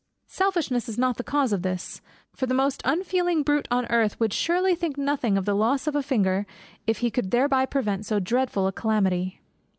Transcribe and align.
Selfishness 0.25 0.89
is 0.89 0.97
not 0.97 1.17
the 1.17 1.23
cause 1.23 1.53
of 1.53 1.61
this, 1.61 2.01
for 2.35 2.47
the 2.47 2.55
most 2.55 2.81
unfeeling 2.83 3.43
brute 3.43 3.67
on 3.69 3.85
earth 3.91 4.19
would 4.19 4.33
surely 4.33 4.73
think 4.73 4.97
nothing 4.97 5.37
of 5.37 5.45
the 5.45 5.53
loss 5.53 5.85
of 5.85 5.95
a 5.95 6.01
finger, 6.01 6.47
if 6.87 6.97
he 7.05 7.11
could 7.11 7.29
thereby 7.29 7.67
prevent 7.67 8.03
so 8.03 8.19
dreadful 8.19 8.65
a 8.65 8.71
calamity." 8.71 9.39